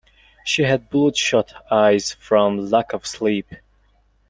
[0.43, 3.53] She had bloodshot eyes from lack of sleep.